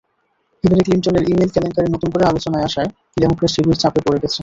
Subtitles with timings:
[0.63, 2.89] Hillary ক্লিনটনের email কেলেঙ্কারি নতুন করে আলোচনায় আসায়
[3.17, 4.39] ডেমোক্র্যাট শিবির চাপে পড়ে গেছে।